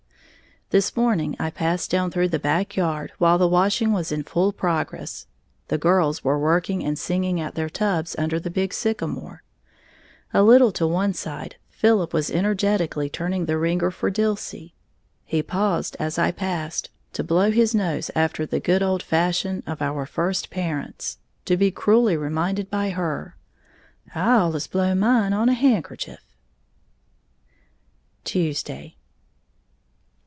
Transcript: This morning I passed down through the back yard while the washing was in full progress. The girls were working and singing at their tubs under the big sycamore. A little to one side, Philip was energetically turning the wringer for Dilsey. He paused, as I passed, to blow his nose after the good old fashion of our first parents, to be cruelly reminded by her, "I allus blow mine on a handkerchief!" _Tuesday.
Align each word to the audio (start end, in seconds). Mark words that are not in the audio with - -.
This 0.71 0.95
morning 0.95 1.35
I 1.37 1.49
passed 1.49 1.91
down 1.91 2.11
through 2.11 2.29
the 2.29 2.39
back 2.39 2.77
yard 2.77 3.11
while 3.17 3.37
the 3.37 3.45
washing 3.45 3.91
was 3.91 4.09
in 4.09 4.23
full 4.23 4.53
progress. 4.53 5.27
The 5.67 5.77
girls 5.77 6.23
were 6.23 6.39
working 6.39 6.81
and 6.81 6.97
singing 6.97 7.41
at 7.41 7.55
their 7.55 7.67
tubs 7.67 8.15
under 8.17 8.39
the 8.39 8.49
big 8.49 8.73
sycamore. 8.73 9.43
A 10.33 10.41
little 10.43 10.71
to 10.71 10.87
one 10.87 11.11
side, 11.13 11.57
Philip 11.67 12.13
was 12.13 12.31
energetically 12.31 13.09
turning 13.09 13.47
the 13.47 13.57
wringer 13.57 13.91
for 13.91 14.09
Dilsey. 14.09 14.73
He 15.25 15.43
paused, 15.43 15.97
as 15.99 16.17
I 16.17 16.31
passed, 16.31 16.89
to 17.11 17.21
blow 17.21 17.51
his 17.51 17.75
nose 17.75 18.09
after 18.15 18.45
the 18.45 18.61
good 18.61 18.81
old 18.81 19.03
fashion 19.03 19.63
of 19.67 19.81
our 19.81 20.05
first 20.05 20.49
parents, 20.49 21.17
to 21.43 21.57
be 21.57 21.69
cruelly 21.69 22.15
reminded 22.15 22.69
by 22.69 22.91
her, 22.91 23.35
"I 24.15 24.21
allus 24.37 24.67
blow 24.67 24.95
mine 24.95 25.33
on 25.33 25.49
a 25.49 25.53
handkerchief!" 25.53 26.23
_Tuesday. 28.23 28.95